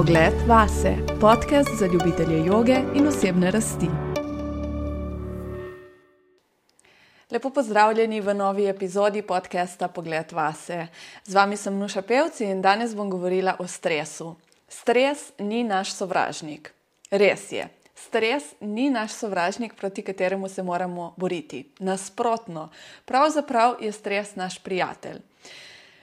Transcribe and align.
Pogled 0.00 0.34
vase, 0.46 0.96
podcast 1.20 1.68
za 1.78 1.86
ljubitelje 1.86 2.46
joge 2.46 2.76
in 2.94 3.08
osebne 3.08 3.50
rasti. 3.50 3.86
Lepo 7.30 7.50
pozdravljeni 7.50 8.20
v 8.20 8.34
novi 8.34 8.66
epizodi 8.66 9.22
podcasta 9.22 9.88
Pogled 9.88 10.32
vase. 10.32 10.86
Z 11.24 11.34
vami 11.34 11.56
sem 11.56 11.78
Nuša 11.78 12.02
Pevci 12.02 12.44
in 12.44 12.62
danes 12.62 12.96
bom 12.96 13.10
govorila 13.10 13.56
o 13.58 13.66
stresu. 13.66 14.36
Stres 14.68 15.32
ni 15.38 15.64
naš 15.64 15.92
sovražnik. 15.92 16.72
Res 17.10 17.52
je. 17.52 17.68
Stres 17.94 18.44
ni 18.60 18.90
naš 18.90 19.12
sovražnik, 19.12 19.74
proti 19.74 20.02
kateremu 20.02 20.48
se 20.48 20.62
moramo 20.62 21.14
boriti. 21.16 21.68
Nasprotno, 21.78 22.70
pravzaprav 23.04 23.74
je 23.80 23.92
stres 23.92 24.34
naš 24.34 24.58
prijatelj. 24.58 25.20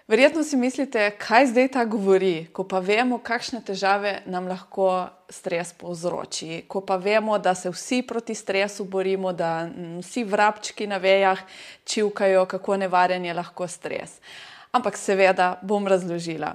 Verjetno 0.07 0.43
si 0.43 0.55
mislite, 0.55 1.11
kaj 1.19 1.45
zdaj 1.45 1.67
ta 1.67 1.81
govori, 1.85 2.47
ko 2.55 2.63
pa 2.63 2.79
vemo, 2.79 3.17
kakšne 3.19 3.59
težave 3.59 4.21
nam 4.31 4.45
lahko 4.47 5.09
stres 5.27 5.73
povzroči, 5.75 6.61
ko 6.67 6.79
pa 6.79 6.95
vemo, 6.95 7.35
da 7.37 7.51
se 7.55 7.67
vsi 7.67 8.05
proti 8.07 8.35
stresu 8.35 8.85
borimo, 8.87 9.33
da 9.35 9.67
vsi 9.99 10.23
vrabčki 10.23 10.87
na 10.87 10.97
vejah 10.97 11.41
čivkajo, 11.83 12.45
kako 12.45 12.77
nevaren 12.77 13.25
je 13.25 13.33
lahko 13.35 13.67
stres. 13.67 14.15
Ampak 14.71 14.95
seveda 14.95 15.57
bom 15.61 15.87
razložila. 15.87 16.53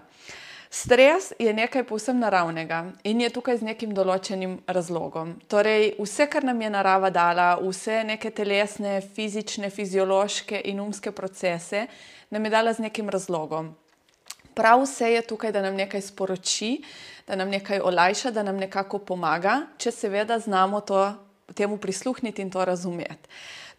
Stres 0.72 1.34
je 1.38 1.52
nekaj 1.52 1.84
povsem 1.84 2.16
naravnega 2.18 2.86
in 3.04 3.20
je 3.20 3.28
tukaj 3.28 3.58
z 3.60 3.66
nekim 3.66 3.90
določenim 3.92 4.54
razlogom. 4.64 5.34
Torej, 5.44 5.90
vse, 6.00 6.24
kar 6.32 6.46
nam 6.48 6.62
je 6.64 6.70
narava 6.72 7.10
dala, 7.12 7.48
vse 7.60 7.98
neke 8.08 8.30
telesne, 8.32 8.94
fizične, 9.04 9.68
fiziološke 9.68 10.62
in 10.72 10.80
umske 10.80 11.12
procese, 11.12 11.84
nam 12.32 12.48
je 12.48 12.54
dala 12.56 12.72
z 12.72 12.86
nekim 12.86 13.12
razlogom. 13.12 13.68
Prav 14.56 14.86
vse 14.86 15.12
je 15.12 15.20
tukaj, 15.28 15.52
da 15.52 15.60
nam 15.60 15.76
nekaj 15.76 16.06
sporoči, 16.08 16.78
da 17.28 17.36
nam 17.36 17.52
nekaj 17.52 17.84
olajša, 17.84 18.32
da 18.32 18.40
nam 18.42 18.56
nekako 18.56 19.04
pomaga, 19.04 19.66
če 19.76 19.92
seveda 19.92 20.40
znamo 20.40 20.80
to, 20.88 21.04
temu 21.52 21.76
prisluhniti 21.76 22.40
in 22.40 22.50
to 22.50 22.64
razumeti. 22.64 23.28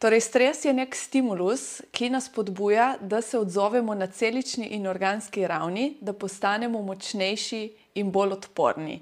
Torej, 0.03 0.19
stres 0.21 0.65
je 0.65 0.71
nek 0.75 0.95
stimulus, 0.99 1.79
ki 1.95 2.09
nas 2.11 2.25
podbuja, 2.27 2.97
da 2.99 3.21
se 3.21 3.39
odzovemo 3.39 3.93
na 3.95 4.07
celični 4.07 4.65
in 4.75 4.87
organski 4.87 5.47
ravni, 5.47 5.93
da 6.01 6.11
postanemo 6.13 6.81
močnejši 6.81 7.61
in 7.95 8.09
bolj 8.11 8.33
odporni. 8.35 8.97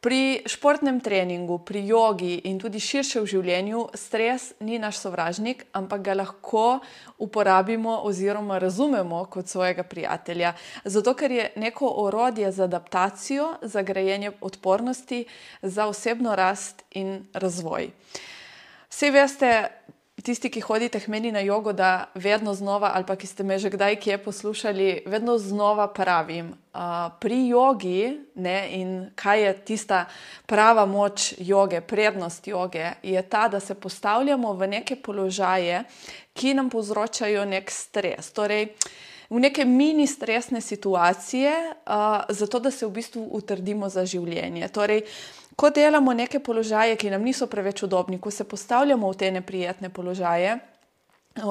Pri 0.00 0.44
športnem 0.46 1.00
treningu, 1.00 1.58
pri 1.58 1.82
jogi 1.88 2.36
in 2.44 2.60
tudi 2.62 2.78
širše 2.78 3.18
v 3.18 3.30
življenju, 3.32 3.80
stres 3.98 4.52
ni 4.60 4.78
naš 4.78 5.00
sovražnik, 5.02 5.64
ampak 5.74 6.04
ga 6.06 6.14
lahko 6.14 6.78
uporabimo 7.18 7.96
oziroma 8.06 8.60
razumemo 8.62 9.24
kot 9.24 9.50
svojega 9.50 9.82
prijatelja. 9.82 10.54
Zato, 10.84 11.16
ker 11.18 11.34
je 11.34 11.48
neko 11.56 11.90
orodje 12.04 12.52
za 12.52 12.70
adaptacijo, 12.70 13.56
za 13.62 13.82
grajenje 13.82 14.30
odpornosti, 14.40 15.24
za 15.62 15.90
osebno 15.90 16.36
rast 16.38 16.86
in 16.94 17.24
razvoj. 17.34 17.90
Vsi 18.92 19.10
veste, 19.10 19.50
tisti, 20.22 20.50
ki 20.50 20.60
hodite 20.60 21.00
k 21.00 21.08
meni 21.08 21.32
na 21.32 21.40
jogo, 21.40 21.72
da 21.72 22.10
vedno 22.14 22.54
znova, 22.54 22.92
ali 22.94 23.04
pa 23.06 23.16
ki 23.16 23.26
ste 23.26 23.42
me 23.42 23.58
že 23.58 23.70
kdaj 23.70 23.96
kje 23.96 24.18
poslušali, 24.18 25.02
vedno 25.06 25.38
znova 25.38 25.88
pravim. 25.88 26.54
Uh, 26.72 27.12
pri 27.20 27.48
jogi 27.48 28.20
ne, 28.34 28.68
in 28.72 29.10
kaj 29.14 29.42
je 29.42 29.52
tista 29.64 30.04
prava 30.46 30.86
moč 30.86 31.34
joge, 31.38 31.80
prednost 31.80 32.46
joge, 32.46 32.92
je 33.02 33.22
ta, 33.22 33.48
da 33.48 33.60
se 33.60 33.74
postavljamo 33.74 34.52
v 34.52 34.66
neke 34.66 34.96
položaje, 34.96 35.84
ki 36.32 36.54
nam 36.54 36.70
povzročajo 36.70 37.44
nek 37.44 37.70
stres. 37.70 38.32
Torej, 38.32 38.72
v 39.30 39.40
neke 39.40 39.64
mini 39.64 40.06
stresne 40.06 40.60
situacije, 40.60 41.52
uh, 41.86 42.24
zato 42.28 42.58
da 42.58 42.70
se 42.70 42.86
v 42.86 42.90
bistvu 42.90 43.28
utrdimo 43.32 43.88
za 43.88 44.06
življenje. 44.06 44.68
Torej, 44.68 45.04
uh, 45.04 45.41
ko 45.56 45.70
delamo 45.70 46.12
neke 46.12 46.40
položaje, 46.40 46.96
ki 46.96 47.10
nam 47.10 47.22
niso 47.22 47.46
preveč 47.46 47.82
udobni, 47.82 48.20
ko 48.20 48.30
se 48.30 48.44
postavljamo 48.44 49.10
v 49.10 49.16
te 49.16 49.30
neprijetne 49.30 49.88
položaje, 49.88 50.58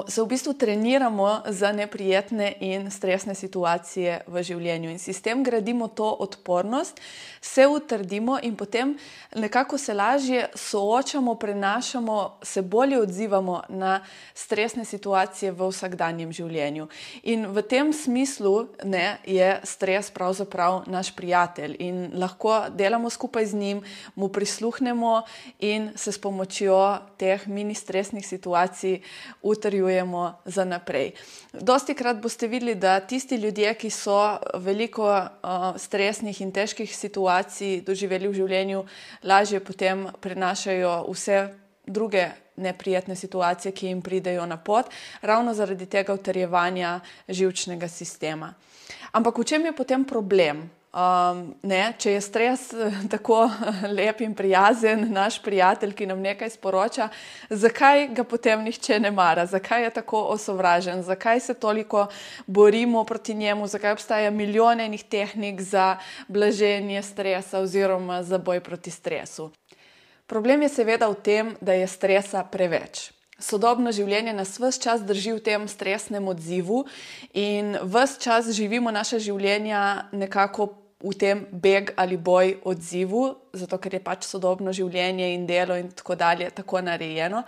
se 0.07 0.21
v 0.21 0.25
bistvu 0.25 0.53
treniramo 0.53 1.41
za 1.45 1.71
neprijetne 1.71 2.53
in 2.59 2.91
stresne 2.91 3.35
situacije 3.35 4.21
v 4.27 4.43
življenju. 4.43 4.91
In 4.93 4.99
s 4.99 5.21
tem 5.21 5.41
gradimo 5.43 5.87
to 5.87 6.05
odpornost, 6.05 7.01
se 7.41 7.65
utrdimo 7.67 8.37
in 8.43 8.55
potem 8.55 8.93
nekako 9.35 9.77
se 9.77 9.93
lažje 9.93 10.49
soočamo, 10.55 11.35
prenašamo, 11.35 12.37
se 12.43 12.61
bolje 12.61 12.99
odzivamo 13.01 13.61
na 13.69 14.03
stresne 14.33 14.85
situacije 14.85 15.51
v 15.51 15.71
vsakdanjem 15.71 16.31
življenju. 16.31 16.87
In 17.23 17.47
v 17.49 17.65
tem 17.65 17.93
smislu 17.93 18.67
ne, 18.85 19.17
je 19.25 19.59
stres 19.63 20.11
pravzaprav 20.13 20.83
naš 20.85 21.09
prijatelj 21.15 21.75
in 21.79 22.11
lahko 22.21 22.69
delamo 22.69 23.09
skupaj 23.09 23.45
z 23.45 23.57
njim, 23.57 23.81
mu 24.15 24.29
prisluhnemo 24.29 25.23
in 25.59 25.89
se 25.95 26.11
s 26.11 26.21
pomočjo 26.21 27.01
teh 27.17 27.47
mini 27.47 27.73
stresnih 27.75 28.27
situacij 28.27 29.01
utrdimo 29.41 29.70
potrjujemo 29.71 30.35
za 30.45 30.65
naprej. 30.65 31.11
Dosti 31.53 31.93
krat 31.93 32.17
boste 32.21 32.47
videli, 32.47 32.75
da 32.75 32.99
tisti 32.99 33.35
ljudje, 33.35 33.73
ki 33.73 33.89
so 33.89 34.37
veliko 34.59 35.07
uh, 35.07 35.77
stresnih 35.77 36.41
in 36.41 36.51
težkih 36.51 36.91
situacij 36.91 37.81
doživeli 37.87 38.27
v 38.27 38.33
življenju, 38.33 38.83
lažje 39.23 39.59
potem 39.63 40.09
prenašajo 40.19 41.05
vse 41.07 41.53
druge 41.87 42.27
neprijetne 42.55 43.15
situacije, 43.15 43.71
ki 43.71 43.87
jim 43.87 44.01
pridejo 44.01 44.45
na 44.45 44.57
pot, 44.57 44.91
ravno 45.21 45.53
zaradi 45.53 45.85
tega 45.85 46.13
utrjevanja 46.13 46.99
živčnega 47.29 47.87
sistema. 47.87 48.53
Ampak 49.11 49.37
v 49.37 49.47
čem 49.47 49.65
je 49.65 49.75
potem 49.75 50.03
problem? 50.03 50.67
Um, 50.91 51.53
ne, 51.63 51.94
če 51.96 52.18
je 52.18 52.22
stres 52.22 52.66
eh, 52.75 52.96
tako 53.07 53.46
lep 53.97 54.19
in 54.25 54.34
prijazen, 54.35 55.06
naš 55.16 55.38
prijatelj, 55.40 55.94
ki 55.96 56.07
nam 56.09 56.19
nekaj 56.19 56.50
sporoča, 56.52 57.07
zakaj 57.47 58.09
ga 58.12 58.25
potem 58.28 58.66
nihče 58.68 58.97
ne 59.00 59.12
mara, 59.16 59.46
zakaj 59.47 59.85
je 59.85 59.94
tako 60.02 60.25
osovražen, 60.34 61.00
zakaj 61.07 61.40
se 61.40 61.53
toliko 61.53 62.09
borimo 62.44 63.06
proti 63.07 63.34
njemu, 63.34 63.68
zakaj 63.72 63.96
obstaja 63.96 64.35
milijone 64.35 64.90
enih 64.91 65.03
tehnik 65.03 65.62
za 65.62 65.96
blaženje 66.28 67.03
stresa 67.08 67.63
oziroma 67.63 68.23
za 68.23 68.38
boj 68.38 68.59
proti 68.59 68.91
stresu. 68.91 69.47
Problem 70.28 70.62
je 70.62 70.69
seveda 70.75 71.08
v 71.08 71.16
tem, 71.23 71.56
da 71.62 71.72
je 71.72 71.88
stresa 71.88 72.44
preveč. 72.44 73.20
Sodobno 73.41 73.91
življenje 73.91 74.35
nas 74.38 74.53
vse 74.59 74.81
čas 74.81 75.02
drži 75.02 75.34
v 75.34 75.41
tem 75.44 75.68
stresnem 75.68 76.28
odzivu 76.29 76.84
in 77.34 77.75
vse 77.81 78.22
čas 78.22 78.52
živimo 78.53 78.91
naše 78.91 79.19
življenja 79.19 80.12
nekako 80.12 80.69
v 81.02 81.13
tem 81.18 81.46
beg 81.52 81.94
ali 81.97 82.18
boj 82.18 82.59
odzivu, 82.69 83.24
zato 83.53 83.79
ker 83.81 83.97
je 83.97 84.03
pač 84.06 84.28
sodobno 84.29 84.74
življenje 84.74 85.34
in 85.34 85.47
delo 85.50 85.78
in 85.78 85.90
tako 85.90 86.16
dalje 86.16 86.52
tako 86.53 86.81
narejeno. 86.85 87.44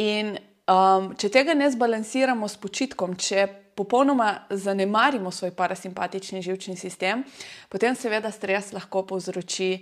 In 0.00 0.32
um, 0.64 1.12
če 1.18 1.30
tega 1.32 1.54
ne 1.54 1.68
zbalansiramo 1.70 2.48
s 2.48 2.56
počitkom, 2.56 3.16
če 3.20 3.46
popolnoma 3.76 4.30
zanemarimo 4.50 5.30
svoj 5.30 5.52
parasimpatični 5.52 6.40
živčni 6.42 6.78
sistem, 6.80 7.26
potem 7.68 7.94
seveda 7.94 8.32
stres 8.32 8.72
lahko 8.72 9.04
povzroči 9.04 9.74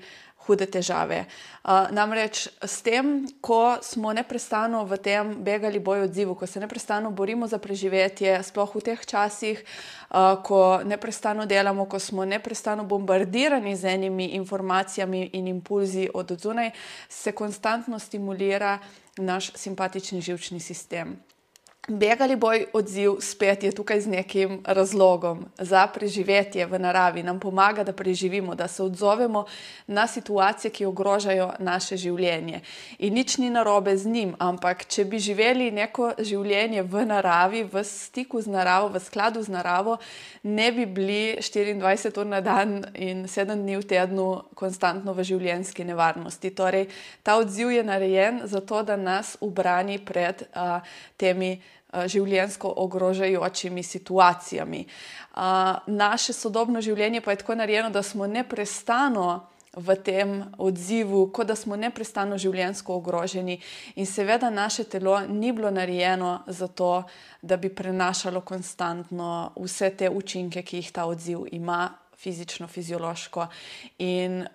hude 0.47 0.67
težave. 0.67 1.25
Uh, 1.65 1.89
namreč 1.91 2.49
s 2.63 2.83
tem, 2.85 3.27
ko 3.41 3.77
smo 3.83 4.13
neustano 4.13 4.85
v 4.85 4.99
tem 5.01 5.35
begali 5.45 5.81
boj 5.81 6.07
odzivu, 6.09 6.35
ko 6.35 6.47
se 6.47 6.61
neustano 6.61 7.11
borimo 7.11 7.47
za 7.47 7.59
preživetje, 7.59 8.43
sploh 8.43 8.75
v 8.77 8.85
teh 8.85 9.07
časih, 9.07 9.61
uh, 9.61 10.39
ko 10.45 10.81
neustano 10.85 11.47
delamo, 11.47 11.89
ko 11.89 11.99
smo 11.99 12.25
neustano 12.25 12.85
bombardirani 12.85 13.77
z 13.77 13.97
enimi 13.97 14.35
informacijami 14.37 15.31
in 15.33 15.49
impulzi 15.49 16.09
od 16.15 16.37
zunaj, 16.41 16.71
se 17.09 17.33
konstantno 17.33 17.99
stimulira 17.99 18.79
naš 19.17 19.53
simpatični 19.55 20.21
živčni 20.21 20.61
sistem. 20.61 21.17
Begali 21.89 22.37
boj 22.37 22.67
odziv 22.73 23.19
spet 23.21 23.63
je 23.63 23.73
tukaj 23.73 24.01
z 24.01 24.07
nekim 24.07 24.61
razlogom 24.65 25.45
za 25.59 25.87
preživetje 25.87 26.67
v 26.67 26.79
naravi, 26.79 27.23
nam 27.23 27.41
pomaga, 27.41 27.85
da 27.85 27.93
preživimo, 27.93 28.55
da 28.55 28.69
se 28.69 28.83
odzovemo 28.83 29.45
na 29.87 30.07
situacije, 30.07 30.71
ki 30.71 30.87
ogrožajo 30.87 31.51
naše 31.59 31.97
življenje. 31.97 32.61
In 32.99 33.15
nič 33.15 33.37
ni 33.39 33.51
narobe 33.51 33.97
z 33.97 34.07
njim, 34.07 34.33
ampak 34.39 34.87
če 34.89 35.05
bi 35.05 35.21
živeli 35.21 35.69
neko 35.71 36.15
življenje 36.19 36.87
v 36.89 37.05
naravi, 37.05 37.63
v 37.69 37.85
stiku 37.85 38.41
z 38.41 38.49
naravo, 38.49 38.89
v 38.89 39.05
skladu 39.05 39.45
z 39.45 39.53
naravo, 39.53 39.99
ne 40.43 40.73
bi 40.73 40.87
bili 40.87 41.37
24 41.37 42.17
ur 42.17 42.27
na 42.27 42.41
dan 42.41 42.81
in 42.95 43.29
7 43.29 43.61
dni 43.61 43.77
v 43.77 43.85
tednu 43.85 44.29
konstantno 44.57 45.13
v 45.13 45.21
življenjski 45.21 45.85
nevarnosti. 45.85 46.49
Torej, 46.49 46.89
ta 47.23 47.37
odziv 47.37 47.77
je 47.77 47.85
narejen 47.85 48.41
zato, 48.49 48.81
da 48.83 48.97
nas 48.97 49.37
ubrani 49.45 50.01
pred 50.01 50.49
uh, 50.57 50.81
temi. 51.21 51.61
Eh, 51.95 52.09
življensko 52.09 52.73
ogrožajočimi 52.77 53.83
situacijami. 53.83 54.81
Eh, 54.81 55.41
naše 55.87 56.33
sodobno 56.33 56.81
življenje 56.81 57.21
pa 57.21 57.31
je 57.31 57.37
tako 57.37 57.55
narejeno, 57.55 57.91
da 57.91 58.03
smo 58.03 58.27
neprestano 58.27 59.47
v 59.77 59.95
tem 60.03 60.45
odzivu, 60.59 61.31
kot 61.33 61.47
da 61.47 61.55
smo 61.55 61.77
neprestano 61.77 62.39
življensko 62.39 62.95
ogroženi, 62.95 63.61
in 63.95 64.07
seveda 64.07 64.51
naše 64.51 64.85
telo 64.85 65.21
ni 65.29 65.53
bilo 65.53 65.71
narejeno 65.71 66.43
za 66.47 66.69
to, 66.69 67.05
da 67.43 67.57
bi 67.57 67.69
prenašalo 67.69 68.41
konstantno 68.41 69.53
vse 69.57 69.91
te 69.91 70.11
učinke, 70.11 70.63
ki 70.63 70.77
jih 70.77 70.93
ta 70.93 71.07
odziv 71.07 71.47
ima 71.53 71.91
fizično, 72.17 72.67
fiziološko. 72.67 73.47
In 73.99 74.41
uh, 74.41 74.47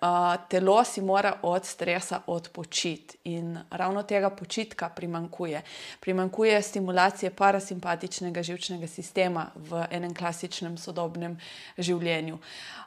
telo 0.48 0.84
si 0.84 1.02
mora 1.02 1.34
od 1.42 1.64
stresa 1.66 2.22
odpočiti. 2.26 3.18
In 3.24 3.58
ravno 3.70 4.02
tega 4.02 4.30
počitka 4.30 4.88
primankuje. 4.88 5.62
Primankuje 6.00 6.62
stimulacije 6.62 7.30
parasimpatičnega 7.30 8.42
živčnega 8.42 8.86
sistema 8.86 9.46
v 9.54 9.84
enem 9.90 10.14
klasičnem 10.14 10.78
sodobnem 10.78 11.38
življenju. 11.78 12.38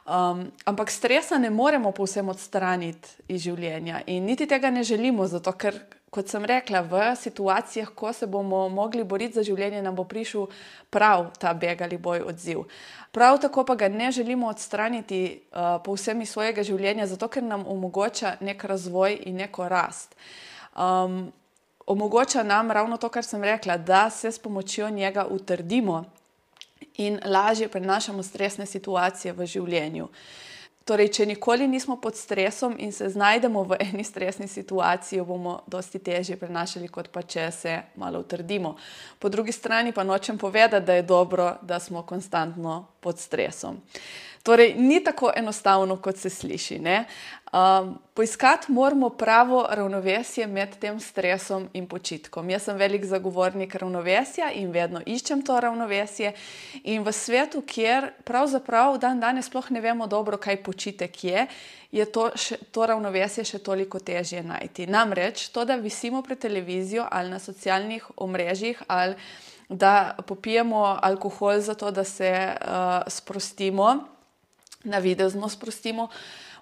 Um, 0.04 0.46
ampak 0.64 0.90
stresa 0.90 1.38
ne 1.38 1.50
moremo 1.50 1.92
povsem 1.92 2.28
odstraniti 2.28 3.08
iz 3.28 3.42
življenja 3.42 4.02
in 4.06 4.24
niti 4.24 4.46
tega 4.46 4.70
ne 4.70 4.84
želimo, 4.84 5.26
zato 5.26 5.52
ker 5.52 5.78
kot 6.14 6.30
sem 6.30 6.44
rekla, 6.46 6.84
v 6.86 7.02
situacijah, 7.18 7.90
ko 7.94 8.12
se 8.12 8.26
bomo 8.30 8.68
mogli 8.70 9.02
boriti 9.04 9.34
za 9.34 9.42
življenje, 9.42 9.82
nam 9.82 9.96
bo 9.98 10.04
prišel 10.06 10.46
prav 10.94 11.32
ta 11.42 11.50
beg 11.58 11.82
ali 11.82 11.98
boj 11.98 12.22
odziv. 12.30 12.62
Prav 13.14 13.40
tako 13.42 13.64
pa 13.66 13.74
ga 13.78 13.88
ne 13.90 14.12
želimo 14.14 14.46
odstraniti 14.46 15.24
uh, 15.26 15.80
povsem 15.82 16.22
iz 16.22 16.30
svojega 16.30 16.62
življenja, 16.62 17.08
zato 17.10 17.28
ker 17.28 17.42
nam 17.42 17.66
omogoča 17.66 18.36
nek 18.40 18.62
razvoj 18.64 19.18
in 19.26 19.42
neko 19.42 19.68
rast. 19.68 20.14
Um, 20.74 21.32
omogoča 21.86 22.42
nam 22.46 22.70
ravno 22.70 22.96
to, 22.96 23.10
kar 23.10 23.26
sem 23.26 23.42
rekla, 23.42 23.76
da 23.76 24.06
se 24.10 24.30
s 24.30 24.38
pomočjo 24.38 24.90
njega 24.90 25.26
utrdimo 25.30 26.04
in 27.02 27.18
lažje 27.26 27.68
prenašamo 27.68 28.22
stresne 28.22 28.66
situacije 28.66 29.34
v 29.34 29.46
življenju. 29.50 30.04
Uh, 30.04 30.53
Torej, 30.84 31.08
če 31.16 31.24
nikoli 31.26 31.64
nismo 31.68 31.96
pod 31.96 32.16
stresom 32.16 32.74
in 32.78 32.90
se 32.92 33.08
znajdemo 33.08 33.62
v 33.64 33.76
eni 33.80 34.04
stresni 34.04 34.48
situaciji, 34.48 35.18
jo 35.18 35.24
bomo 35.24 35.54
dosti 35.66 35.98
težje 35.98 36.36
prenašali, 36.36 36.90
kot 36.92 37.08
pa 37.08 37.22
če 37.22 37.46
se 37.52 37.78
malo 37.96 38.20
utrdimo. 38.20 38.74
Po 39.18 39.28
drugi 39.32 39.52
strani 39.52 39.92
pa 39.96 40.04
nočem 40.04 40.38
povedati, 40.38 40.84
da 40.86 40.94
je 40.94 41.02
dobro, 41.02 41.54
da 41.62 41.80
smo 41.80 42.02
konstantno 42.02 42.93
pod 43.04 43.20
stresom. 43.20 43.82
Torej, 44.44 44.74
ni 44.76 44.98
tako 45.04 45.30
enostavno, 45.36 45.96
kot 45.96 46.16
se 46.20 46.30
sliši. 46.30 46.80
Um, 47.54 47.98
poiskati 48.14 48.72
moramo 48.72 49.08
pravo 49.10 49.66
ravnovesje 49.70 50.46
med 50.46 50.76
tem 50.78 50.98
stresom 51.00 51.68
in 51.72 51.86
počitkom. 51.88 52.50
Jaz 52.50 52.66
sem 52.68 52.76
velik 52.76 53.04
zagovornik 53.04 53.74
ravnovesja 53.74 54.50
in 54.52 54.68
vedno 54.70 55.00
iščem 55.06 55.40
to 55.46 55.56
ravnovesje. 55.60 56.34
In 56.82 57.06
v 57.06 57.12
svetu, 57.12 57.62
kjer 57.62 58.10
pravzaprav 58.24 58.98
dan 58.98 59.20
danes 59.20 59.48
sploh 59.48 59.70
ne 59.70 59.80
vemo 59.80 60.06
dobro, 60.06 60.36
kaj 60.36 60.60
počitek 60.62 61.24
je, 61.24 61.46
je 61.92 62.04
to, 62.04 62.28
še, 62.36 62.58
to 62.68 62.84
ravnovesje 62.86 63.46
še 63.48 63.62
toliko 63.64 63.98
težje 63.98 64.42
najti. 64.42 64.90
Namreč 64.92 65.48
to, 65.48 65.64
da 65.64 65.80
visimo 65.80 66.20
pred 66.22 66.38
televizijo 66.38 67.08
ali 67.10 67.32
na 67.32 67.40
socialnih 67.40 68.10
omrežjih 68.16 68.82
ali 68.88 69.16
da 69.68 70.16
popijemo 70.26 70.98
alkohol, 71.02 71.60
zato 71.60 71.90
da 71.90 72.04
se 72.04 72.56
uh, 72.60 72.68
sprostimo 73.06 74.14
na 74.84 74.98
videzno 74.98 75.48
sprostimo. 75.48 76.08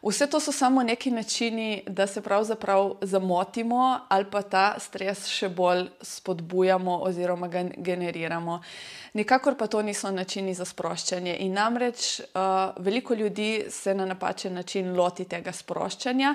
Vse 0.03 0.27
to 0.27 0.41
so 0.41 0.53
samo 0.53 0.83
neki 0.83 1.11
načini, 1.11 1.83
da 1.87 2.07
se 2.07 2.21
pravzaprav 2.21 2.95
zamotimo 3.01 3.99
ali 4.09 4.25
pa 4.31 4.43
ta 4.43 4.75
stres 4.79 5.29
še 5.31 5.49
bolj 5.49 5.87
spodbujamo 6.03 6.97
oziroma 7.03 7.49
ga 7.49 7.63
generiramo. 7.77 8.61
Nikakor 9.15 9.55
pa 9.59 9.67
to 9.67 9.83
niso 9.83 10.11
načini 10.11 10.55
za 10.55 10.65
sproščanje. 10.65 11.37
In 11.39 11.55
namreč 11.55 12.21
uh, 12.21 12.27
veliko 12.83 13.15
ljudi 13.15 13.65
se 13.71 13.95
na 13.95 14.07
napačen 14.07 14.55
način 14.55 14.97
loti 14.97 15.25
tega 15.25 15.53
sproščanja 15.53 16.35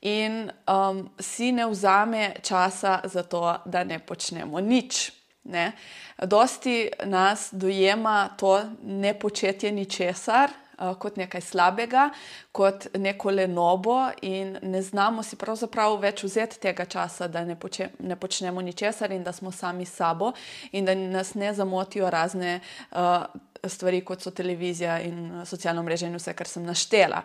in 0.00 0.48
um, 0.48 1.10
si 1.20 1.52
ne 1.52 1.66
vzame 1.68 2.34
časa 2.42 3.00
za 3.04 3.22
to, 3.22 3.58
da 3.64 3.84
ne 3.84 3.98
počnemo 3.98 4.60
nič. 4.60 5.21
Ne? 5.44 5.72
Dosti 6.18 6.90
nas 7.04 7.48
dojema 7.52 8.28
to 8.38 8.62
nepočetje 8.82 9.72
ničesar, 9.72 10.50
uh, 10.78 10.96
kot 10.98 11.16
nekaj 11.16 11.40
slabega, 11.40 12.10
kot 12.52 12.86
neko 12.94 13.30
lenobo, 13.30 13.96
in 14.22 14.58
ne 14.62 14.82
znamo 14.82 15.22
si 15.22 15.36
pravzaprav 15.36 15.98
več 16.00 16.22
vzeti 16.22 16.60
tega 16.62 16.84
časa, 16.84 17.28
da 17.28 17.44
ne, 17.44 17.56
poče, 17.58 17.88
ne 17.98 18.16
počnemo 18.16 18.62
ničesar 18.62 19.12
in 19.12 19.24
da 19.24 19.32
smo 19.32 19.50
sami 19.52 19.84
sabo, 19.86 20.32
in 20.72 20.84
da 20.84 20.94
nas 20.94 21.34
ne 21.34 21.54
zamotijo 21.54 22.10
razne 22.10 22.60
uh, 22.60 23.26
stvari, 23.68 24.04
kot 24.04 24.22
so 24.22 24.30
televizija 24.30 25.00
in 25.02 25.42
socialno 25.46 25.82
mreže 25.82 26.06
in 26.06 26.18
vse, 26.18 26.34
kar 26.38 26.48
sem 26.48 26.64
naštela. 26.66 27.22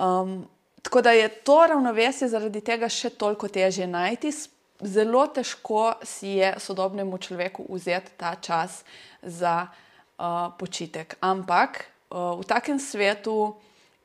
Um, 0.00 0.46
tako 0.82 1.02
da 1.02 1.10
je 1.10 1.28
to 1.28 1.66
ravnovesje 1.68 2.28
zaradi 2.28 2.60
tega 2.60 2.88
še 2.88 3.10
toliko 3.10 3.48
težje 3.48 3.86
najti. 3.86 4.32
Zelo 4.84 5.26
težko 5.26 5.96
si 6.04 6.36
je 6.40 6.54
sodobnemu 6.58 7.18
človeku 7.18 7.64
vzeti 7.68 8.12
ta 8.16 8.34
čas 8.36 8.84
za 9.22 9.66
uh, 9.66 10.52
počitek. 10.58 11.16
Ampak 11.20 11.84
v 12.10 12.44
takem 12.46 12.78
svetu 12.78 13.56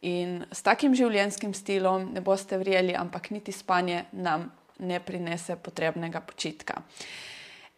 in 0.01 0.41
s 0.51 0.65
takim 0.65 0.95
življenjskim 0.97 1.53
stilom 1.53 2.09
ne 2.13 2.21
boste 2.21 2.57
verjeli, 2.57 2.95
ampak 2.97 3.29
niti 3.31 3.53
spanje 3.53 4.05
nam 4.11 4.49
ne 4.81 4.97
prinese 4.99 5.55
potrebnega 5.55 6.21
počitka. 6.25 6.81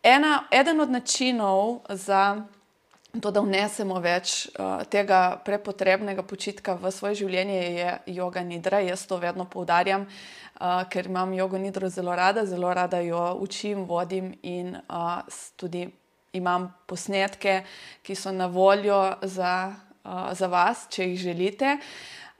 Ena, 0.04 0.48
eden 0.52 0.80
od 0.80 0.92
načinov 0.92 1.84
za 1.90 2.44
to, 3.22 3.30
da 3.30 3.44
vnesemo 3.46 4.00
več 4.02 4.48
uh, 4.58 4.82
tega 4.90 5.38
prepotrebnega 5.46 6.24
počitka 6.26 6.74
v 6.82 6.90
svoje 6.90 7.20
življenje, 7.22 7.60
je 7.78 8.18
yoga 8.18 8.42
nidra. 8.42 8.80
Jaz 8.82 9.06
to 9.06 9.20
vedno 9.22 9.46
poudarjam, 9.46 10.08
uh, 10.08 10.82
ker 10.90 11.06
imam 11.12 11.36
yoga 11.38 11.62
nidro 11.62 11.92
zelo 11.94 12.16
rada, 12.18 12.46
zelo 12.50 12.74
rada 12.74 13.04
jo 13.06 13.22
učim, 13.46 13.86
vodim 13.86 14.34
in 14.42 14.74
uh, 14.82 15.22
tudi 15.62 15.86
imam 16.34 16.72
posnetke, 16.90 17.62
ki 18.02 18.18
so 18.18 18.34
na 18.34 18.50
voljo 18.50 18.98
za 19.22 19.54
uh, 19.70 20.34
za 20.34 20.50
vas, 20.50 20.88
če 20.90 21.12
jih 21.12 21.22
želite. 21.22 21.78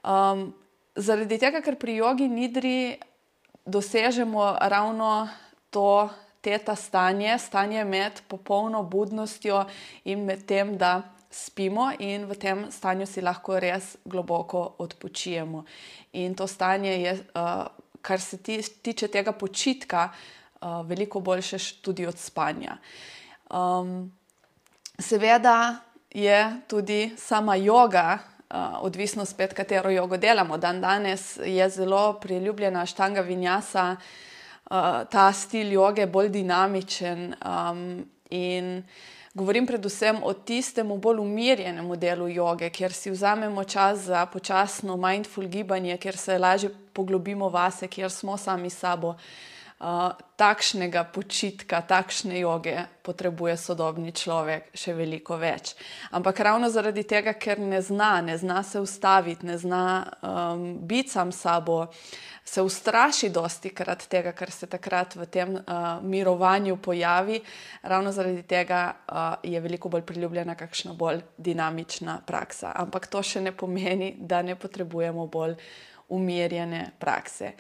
Um, 0.04 0.50
zaradi 0.96 1.38
tega, 1.38 1.62
ker 1.62 1.78
pri 1.78 2.00
jogi 2.02 2.28
nidri 2.28 2.98
dosežemo 3.66 4.56
ravno 4.74 5.28
to 5.70 6.10
teta 6.44 6.76
stanje, 6.76 7.38
stanje 7.40 7.86
med 7.86 8.22
popolno 8.28 8.84
budnostjo 8.84 9.64
in 10.04 10.26
med 10.26 10.46
tem, 10.46 10.76
da 10.78 11.02
spimo, 11.32 11.88
in 12.00 12.28
v 12.30 12.36
tem 12.38 12.66
stanju 12.72 13.08
si 13.08 13.22
lahko 13.24 13.58
res 13.60 13.96
globoko 14.06 14.76
odpočijemo. 14.84 15.64
In 16.20 16.36
to 16.36 16.48
stanje 16.48 16.92
je, 17.02 17.14
uh, 17.34 17.64
kar 18.02 18.22
se 18.22 18.38
tiče 18.84 19.08
tega 19.08 19.32
počitka, 19.32 20.10
uh, 20.10 20.84
veliko 20.86 21.20
boljše 21.20 21.58
tudi 21.82 22.06
od 22.06 22.20
spanja. 22.20 22.78
Um, 23.50 24.12
seveda, 25.00 25.80
je 26.14 26.38
tudi 26.68 27.16
sama 27.18 27.56
yoga, 27.58 28.18
uh, 28.20 28.84
odvisno 28.86 29.26
spet, 29.26 29.54
katero 29.54 29.90
jogo 29.90 30.18
delamo. 30.18 30.58
Dan 30.58 30.82
danes 30.82 31.40
je 31.46 31.70
zelo 31.70 32.20
priljubljena 32.22 32.86
štanga 32.86 33.22
vinjasa, 33.22 33.96
uh, 33.98 34.33
ta 35.10 35.34
stil 35.34 35.74
joge 35.74 36.06
bolj 36.08 36.30
dinamičen. 36.30 37.36
Um, 37.46 38.06
in 38.30 38.84
govorim 39.34 39.68
predvsem 39.68 40.24
o 40.24 40.34
tistem 40.34 40.90
bolj 41.00 41.20
umirjenem 41.20 41.90
delu 42.00 42.28
joge, 42.28 42.70
kjer 42.70 42.94
si 42.94 43.12
vzamemo 43.12 43.64
čas 43.64 44.00
za 44.10 44.26
počasno 44.26 44.98
mindful 44.98 45.48
gibanje, 45.48 45.98
kjer 45.98 46.18
se 46.18 46.38
lažje 46.38 46.70
poglobimo 46.94 47.50
vase, 47.50 47.88
kjer 47.88 48.12
smo 48.12 48.38
sami 48.38 48.70
sabo 48.70 49.16
takšnega 50.36 51.04
počitka, 51.12 51.82
takšne 51.84 52.40
joge 52.40 52.88
potrebuje 53.04 53.58
sodobni 53.60 54.14
človek 54.16 54.72
še 54.76 54.96
veliko 54.96 55.36
več. 55.38 55.76
Ampak 56.16 56.40
ravno 56.40 56.70
zaradi 56.72 57.04
tega, 57.04 57.36
ker 57.36 57.60
ne 57.60 57.82
zna, 57.84 58.22
ne 58.24 58.38
zna 58.40 58.64
se 58.64 58.80
ustaviti, 58.80 59.46
ne 59.46 59.58
zna 59.60 59.84
um, 60.24 60.64
biti 60.88 61.12
sam 61.12 61.32
sabo, 61.36 61.88
se 62.44 62.62
ustraši 62.62 63.30
dosti 63.30 63.72
krat 63.76 64.08
tega, 64.12 64.34
kar 64.36 64.52
se 64.52 64.68
takrat 64.68 65.16
v 65.16 65.28
tem 65.32 65.56
uh, 65.56 66.00
mirovanju 66.04 66.78
pojavi, 66.78 67.40
ravno 67.84 68.12
zaradi 68.12 68.44
tega 68.44 68.82
uh, 68.92 69.40
je 69.44 69.60
veliko 69.64 69.90
bolj 69.90 70.04
priljubljena 70.08 70.56
kakšna 70.60 70.94
bolj 70.94 71.24
dinamična 71.38 72.20
praksa. 72.28 72.74
Ampak 72.76 73.08
to 73.08 73.24
še 73.24 73.42
ne 73.44 73.56
pomeni, 73.56 74.14
da 74.20 74.42
ne 74.42 74.56
potrebujemo 74.60 75.28
bolj 75.28 75.56
umirjene 76.14 76.86
prakse. 77.00 77.54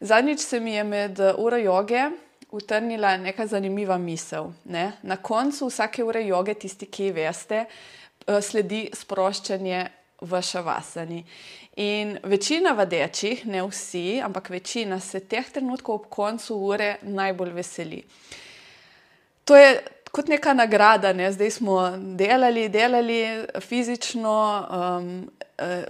Zadnjič 0.00 0.40
se 0.40 0.60
mi 0.60 0.72
je 0.74 0.84
med 0.84 1.20
uro 1.36 1.56
joge 1.56 2.08
utrnila 2.50 3.16
neka 3.16 3.46
zanimiva 3.46 3.98
misel. 3.98 4.52
Ne? 4.64 4.92
Na 5.02 5.16
koncu 5.16 5.68
vsake 5.68 6.04
ure 6.04 6.24
joge, 6.26 6.54
tisti, 6.54 6.86
ki 6.86 7.10
veste, 7.12 7.64
sledi 8.42 8.88
sproščanje 8.94 9.84
v 10.20 10.42
šavasani. 10.42 11.22
In 11.78 12.16
večina 12.24 12.72
vadečih, 12.74 13.44
ne 13.46 13.62
vsi, 13.62 14.20
ampak 14.24 14.50
večina 14.50 15.00
se 15.00 15.20
teh 15.20 15.46
trenutkov 15.52 15.94
ob 15.94 16.08
koncu 16.10 16.56
ure 16.56 16.96
najbolj 17.02 17.52
veseli. 17.54 18.02
To 19.44 19.56
je 19.56 19.76
kot 20.12 20.28
neka 20.28 20.54
nagrada, 20.54 21.12
ne? 21.12 21.30
zdaj 21.32 21.50
smo 21.50 21.78
delali, 22.18 22.68
delali 22.68 23.20
fizično, 23.60 24.34
um, 24.70 25.12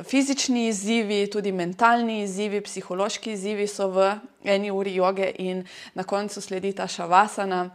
fizični 0.04 0.68
izzivi, 0.68 1.26
tudi 1.30 1.52
mentalni 1.52 2.22
izzivi, 2.22 2.60
psihološki 2.60 3.32
izzivi 3.32 3.66
so 3.66 3.88
v 3.92 4.14
eni 4.44 4.70
uri 4.70 4.94
joge 4.94 5.32
in 5.38 5.66
na 5.94 6.04
koncu 6.04 6.40
sledi 6.40 6.72
ta 6.72 6.86
šavasana. 6.86 7.68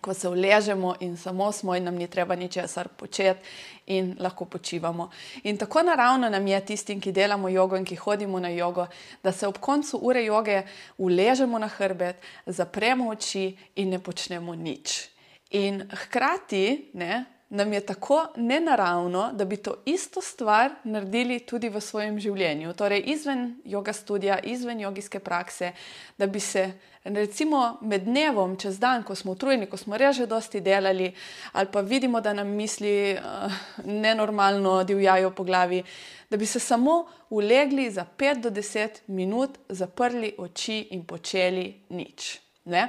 ko 0.00 0.14
se 0.14 0.28
uležemo 0.28 0.94
in 1.00 1.16
samo 1.16 1.52
smo 1.52 1.76
in 1.76 1.84
nam 1.84 1.94
ni 1.94 2.08
treba 2.08 2.34
ničesar 2.36 2.88
početi 2.88 3.40
in 3.86 4.16
lahko 4.20 4.44
počivamo. 4.44 5.10
In 5.42 5.58
tako 5.58 5.82
naravno 5.82 6.28
nam 6.28 6.46
je 6.46 6.64
tistim, 6.64 7.00
ki 7.00 7.12
delamo 7.12 7.48
jogo 7.48 7.76
in 7.76 7.84
ki 7.84 7.96
hodimo 7.96 8.40
na 8.40 8.48
jogo, 8.48 8.86
da 9.22 9.32
se 9.32 9.46
ob 9.46 9.58
koncu 9.58 9.98
ure 10.02 10.24
joge 10.24 10.62
uležemo 10.98 11.58
na 11.58 11.68
hrbet, 11.68 12.16
zapremo 12.46 13.10
oči 13.10 13.56
in 13.76 13.88
ne 13.88 13.98
počnemo 13.98 14.54
nič. 14.54 15.08
In 15.50 15.82
hkrati 15.90 16.90
ne, 16.94 17.24
nam 17.50 17.72
je 17.72 17.80
tako 17.80 18.26
nenaravno, 18.36 19.30
da 19.32 19.44
bi 19.44 19.56
to 19.56 19.74
isto 19.84 20.20
stvar 20.20 20.70
naredili 20.84 21.38
tudi 21.38 21.68
v 21.68 21.80
svojem 21.80 22.20
življenju, 22.20 22.72
torej 22.78 23.02
izven 23.06 23.56
joga 23.64 23.92
studija, 23.92 24.38
izven 24.38 24.80
jogijske 24.80 25.18
prakse, 25.18 25.72
da 26.18 26.26
bi 26.26 26.40
se 26.40 26.72
recimo 27.04 27.78
med 27.82 28.04
dnevom, 28.04 28.54
čez 28.56 28.78
dan, 28.78 29.02
ko 29.02 29.14
smo 29.14 29.32
utrujeni, 29.32 29.66
ko 29.66 29.76
smo 29.76 29.98
reže 29.98 30.26
dosti 30.26 30.60
delali, 30.60 31.10
ali 31.52 31.68
pa 31.72 31.80
vidimo, 31.80 32.20
da 32.20 32.32
nam 32.32 32.48
misli 32.54 33.16
uh, 33.18 33.52
nenormalno 33.84 34.84
divjajo 34.84 35.30
po 35.30 35.44
glavi, 35.44 35.82
da 36.30 36.36
bi 36.36 36.46
se 36.46 36.60
samo 36.60 37.06
ulegli 37.30 37.90
za 37.90 38.06
5 38.18 38.40
do 38.40 38.50
10 38.50 38.88
minut, 39.06 39.58
zaprli 39.68 40.34
oči 40.38 40.88
in 40.90 41.04
počeli 41.04 41.80
nič. 41.88 42.38
Ne? 42.64 42.88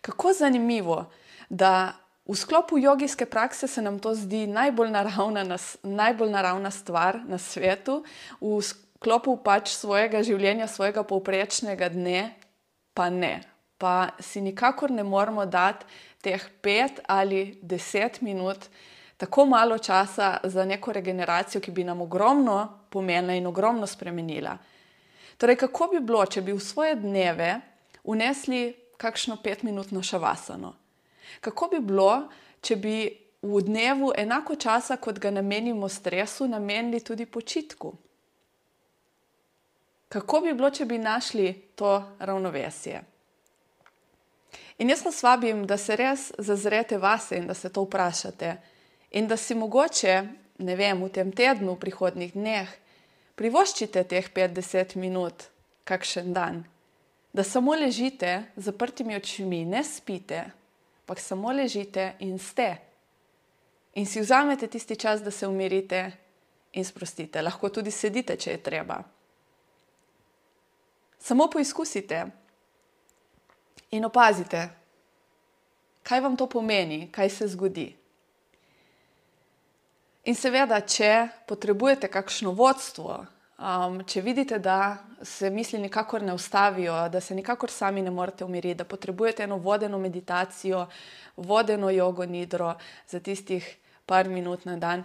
Kako 0.00 0.32
zanimivo, 0.32 1.04
da 1.48 1.99
v 2.30 2.36
sklopu 2.38 2.78
jogijske 2.78 3.26
prakse 3.26 3.66
se 3.68 3.82
nam 3.82 3.98
to 3.98 4.14
zdi 4.14 4.46
najbolj 4.46 4.90
naravna, 4.94 5.58
najbolj 5.82 6.30
naravna 6.30 6.70
stvar 6.70 7.18
na 7.26 7.38
svetu, 7.38 8.04
v 8.40 8.62
sklopu 8.62 9.34
pač 9.42 9.74
svojega 9.74 10.22
življenja, 10.22 10.70
svojega 10.70 11.02
povprečnega 11.02 11.90
dne, 11.90 12.30
pa 12.94 13.10
ne 13.10 13.40
pa 13.80 14.12
si 14.20 14.40
nikakor 14.40 14.90
ne 14.90 15.02
moremo 15.02 15.46
dati 15.46 15.86
teh 16.20 16.42
pet 16.60 17.00
ali 17.08 17.58
deset 17.62 18.20
minut, 18.20 18.68
tako 19.16 19.46
malo 19.46 19.78
časa 19.78 20.36
za 20.44 20.64
neko 20.64 20.92
regeneracijo, 20.92 21.60
ki 21.60 21.70
bi 21.70 21.84
nam 21.84 22.00
ogromno 22.00 22.68
pomenila 22.90 23.34
in 23.34 23.46
ogromno 23.46 23.86
spremenila. 23.86 24.56
Torej, 25.36 25.56
kako 25.56 25.88
bi 25.94 26.00
bilo, 26.04 26.26
če 26.26 26.42
bi 26.44 26.52
v 26.52 26.60
svoje 26.60 26.94
dneve 27.00 27.54
unesli 28.04 28.74
kakšno 29.00 29.38
petminutno 29.40 30.02
šavasano? 30.02 30.74
Kako 31.40 31.68
bi 31.72 31.80
bilo, 31.80 32.28
če 32.60 32.76
bi 32.76 32.96
v 33.42 33.62
dnevu 33.64 34.12
enako 34.16 34.56
časa, 34.60 34.96
kot 34.96 35.18
ga 35.18 35.30
namenimo 35.30 35.88
stresu, 35.88 36.48
namenili 36.48 37.00
tudi 37.00 37.26
počitku? 37.26 37.94
Kako 40.08 40.40
bi 40.40 40.52
bilo, 40.52 40.70
če 40.70 40.84
bi 40.84 40.98
našli 40.98 41.52
to 41.78 41.94
ravnovesje? 42.18 43.00
In 44.80 44.90
jaz 44.90 45.04
vas 45.04 45.22
vabim, 45.22 45.66
da 45.66 45.76
se 45.76 45.96
res 45.96 46.30
zazrete 46.38 46.98
vase 46.98 47.36
in 47.36 47.46
da 47.46 47.54
se 47.54 47.68
to 47.68 47.84
vprašate. 47.84 48.56
In 49.10 49.28
da 49.28 49.36
si 49.36 49.54
mogoče, 49.54 50.14
ne 50.58 50.76
vem, 50.76 51.02
v 51.04 51.10
tem 51.12 51.32
tednu, 51.32 51.74
v 51.76 51.82
prihodnih 51.84 52.32
dneh, 52.32 52.70
privoščite 53.36 54.04
teh 54.08 54.30
50 54.34 54.96
minut, 54.96 55.46
kakšen 55.84 56.32
dan. 56.32 56.64
Da 57.32 57.44
samo 57.44 57.76
ležite 57.76 58.50
zaprtimi 58.56 59.16
očmi, 59.16 59.64
ne 59.64 59.84
spite, 59.84 60.42
ampak 61.10 61.18
samo 61.20 61.50
ležite 61.50 62.14
in 62.22 62.38
ste. 62.38 62.78
In 63.98 64.06
si 64.06 64.20
vzamete 64.20 64.70
tisti 64.70 64.94
čas, 64.96 65.22
da 65.22 65.30
se 65.30 65.46
umirite 65.46 66.12
in 66.72 66.84
sprostite. 66.84 67.42
Lahko 67.42 67.68
tudi 67.68 67.90
sedite, 67.90 68.36
če 68.36 68.50
je 68.50 68.62
treba. 68.62 69.02
Samo 71.18 71.48
poizkusite. 71.50 72.22
In 73.90 74.06
opazite, 74.06 74.68
kaj 76.06 76.20
vam 76.22 76.36
to 76.38 76.46
pomeni, 76.46 77.08
kaj 77.10 77.30
se 77.30 77.48
zgodi. 77.50 77.88
In 80.30 80.38
seveda, 80.38 80.78
če 80.86 81.42
potrebujete 81.50 82.06
kakšno 82.06 82.54
vodstvo, 82.54 83.18
um, 83.60 84.00
če 84.06 84.22
vidite, 84.24 84.58
da 84.58 84.98
se 85.22 85.50
misli 85.50 85.78
nikakor 85.78 86.22
ne 86.22 86.34
ustavijo, 86.34 86.96
da 87.08 87.20
se 87.20 87.34
nikakor 87.34 87.70
sami 87.70 88.02
ne 88.02 88.10
morete 88.10 88.44
umiriti, 88.44 88.74
da 88.74 88.84
potrebujete 88.84 89.44
eno 89.44 89.56
vodeno 89.56 89.98
meditacijo, 89.98 90.86
vodeno 91.36 91.90
jogo 91.90 92.26
nidro 92.26 92.74
za 93.08 93.20
tistih 93.20 93.76
par 94.06 94.28
minut 94.28 94.64
na 94.64 94.76
dan. 94.76 95.04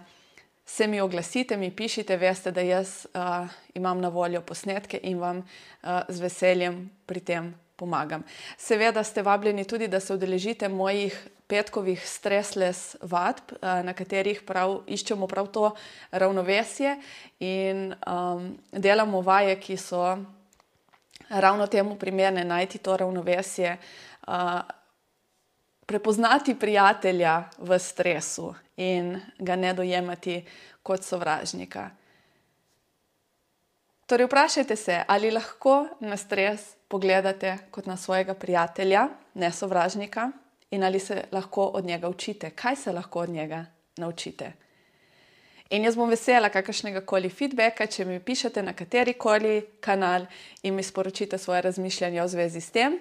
Se 0.66 0.86
mi 0.86 1.00
oglasite, 1.00 1.56
mi 1.56 1.70
pišite, 1.70 2.16
veste, 2.16 2.50
da 2.50 2.60
jaz 2.60 3.06
uh, 3.14 3.46
imam 3.74 4.00
na 4.00 4.08
voljo 4.08 4.40
posnetke 4.40 5.00
in 5.02 5.18
vam 5.18 5.38
uh, 5.38 6.00
z 6.08 6.20
veseljem 6.20 6.90
pri 7.06 7.20
tem 7.20 7.54
pomagam. 7.76 8.22
Seveda 8.58 9.04
ste 9.04 9.22
vabljeni 9.22 9.64
tudi, 9.64 9.88
da 9.88 10.00
se 10.00 10.14
udeležite 10.14 10.68
mojih 10.68 11.28
petkovih 11.46 12.08
stresles 12.08 12.96
vadb, 13.00 13.52
eh, 13.52 13.82
na 13.82 13.92
katerih 13.92 14.42
prav, 14.42 14.80
iščemo 14.86 15.26
prav 15.26 15.46
to 15.46 15.74
ravnovesje 16.10 16.96
in 17.40 17.94
um, 18.06 18.58
delamo 18.72 19.20
vaje, 19.20 19.60
ki 19.60 19.76
so 19.76 20.16
ravno 21.28 21.66
temu 21.66 21.96
primerne, 21.98 22.44
najti 22.44 22.78
to 22.78 22.96
ravnovesje, 22.96 23.76
uh, 24.26 24.60
prepoznati 25.86 26.54
prijatelja 26.58 27.44
v 27.58 27.78
stresu 27.78 28.54
in 28.76 29.20
ga 29.38 29.56
ne 29.56 29.74
dojemati 29.74 30.44
kot 30.82 31.02
sovražnika. 31.02 31.90
Torej, 34.06 34.26
vprašajte 34.26 34.76
se, 34.76 35.04
ali 35.08 35.30
lahko 35.30 35.88
na 36.00 36.16
stres 36.16 36.75
pogledate 36.88 37.58
kot 37.70 37.86
na 37.86 37.96
svojega 37.96 38.34
prijatelja, 38.34 39.08
ne 39.34 39.52
sovražnika, 39.52 40.30
in 40.70 40.84
ali 40.84 40.98
se 40.98 41.24
lahko 41.32 41.64
od 41.64 41.84
njega 41.84 42.08
učite, 42.08 42.50
kaj 42.50 42.76
se 42.76 42.92
lahko 42.92 43.20
od 43.20 43.28
njega 43.28 43.64
naučite. 43.96 44.52
In 45.70 45.84
jaz 45.84 45.96
bom 45.96 46.10
vesela 46.10 46.48
kakršnega 46.48 47.00
koli 47.02 47.30
feedbacka, 47.30 47.86
če 47.90 48.04
mi 48.04 48.20
pišete 48.22 48.62
na 48.62 48.72
kateri 48.72 49.16
koli 49.18 49.64
kanal 49.80 50.28
in 50.62 50.74
mi 50.74 50.82
sporočite 50.82 51.38
svoje 51.38 51.62
razmišljanje 51.62 52.22
v 52.22 52.28
zvezi 52.28 52.60
s 52.60 52.70
tem. 52.70 53.00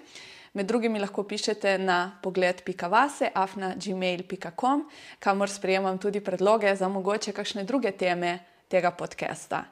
Med 0.53 0.65
drugim 0.65 0.95
lahko 0.97 1.23
pišete 1.27 1.77
na 1.77 2.17
pogled.vase, 2.23 3.29
afna.gmail.com, 3.33 4.85
kamor 5.19 5.49
sprejemam 5.49 5.97
tudi 5.99 6.23
predloge 6.23 6.75
za 6.75 6.89
mogoče 6.89 7.35
kakšne 7.35 7.63
druge 7.63 7.91
teme 7.91 8.39
tega 8.67 8.91
podcasta. 8.91 9.65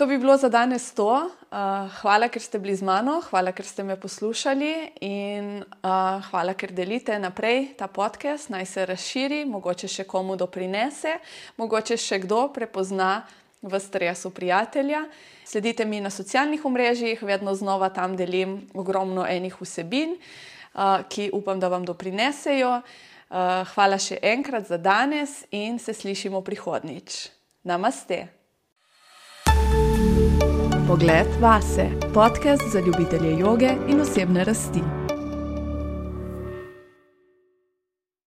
To 0.00 0.06
bi 0.06 0.18
bilo 0.18 0.36
za 0.36 0.48
danes 0.48 0.94
to. 0.94 1.12
Uh, 1.12 1.28
hvala, 2.00 2.28
ker 2.32 2.40
ste 2.40 2.58
bili 2.58 2.72
z 2.72 2.80
mano, 2.80 3.18
hvala, 3.20 3.52
ker 3.52 3.66
ste 3.68 3.84
me 3.84 3.98
poslušali 4.00 4.96
in 5.04 5.60
uh, 5.60 6.24
hvala, 6.30 6.54
ker 6.56 6.72
delite 6.72 7.18
naprej 7.20 7.74
ta 7.76 7.84
podcast, 7.84 8.48
naj 8.48 8.64
se 8.64 8.86
razširi, 8.88 9.42
mogoče 9.44 9.90
še 9.92 10.06
komu 10.08 10.38
doprinese, 10.40 11.18
mogoče 11.60 12.00
še 12.00 12.22
kdo 12.24 12.48
prepozna 12.48 13.26
v 13.60 13.76
stresu 13.76 14.32
prijatelja. 14.32 15.04
Sledite 15.44 15.84
mi 15.84 16.00
na 16.00 16.08
socialnih 16.08 16.64
omrežjih, 16.64 17.20
vedno 17.20 17.52
znova 17.52 17.92
tam 17.92 18.16
delim 18.16 18.56
ogromno 18.72 19.28
enih 19.28 19.60
vsebin, 19.60 20.16
uh, 20.16 21.04
ki 21.12 21.28
upam, 21.36 21.60
da 21.60 21.68
vam 21.68 21.84
doprinesejo. 21.84 22.80
Hvala 23.76 24.00
še 24.00 24.16
enkrat 24.24 24.64
za 24.66 24.80
danes 24.80 25.44
in 25.52 25.76
se 25.78 25.92
slišimo 25.92 26.40
prihodnič. 26.40 27.28
Namaste. 27.68 28.39
Pogled 30.90 31.26
vase, 31.40 31.86
podcast 32.14 32.62
za 32.72 32.80
ljubitelje 32.80 33.38
joge 33.38 33.68
in 33.88 34.00
osebne 34.00 34.44
rasti. 34.44 34.99